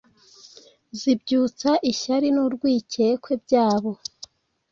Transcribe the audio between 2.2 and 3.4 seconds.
n’urwikekwe